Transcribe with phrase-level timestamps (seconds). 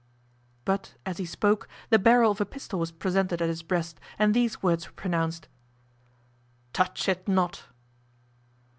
[0.65, 4.33] But as he spoke the barrel of a pistol was presented at his breast and
[4.33, 5.47] these words were pronounced:
[6.73, 7.65] "Touch it not!"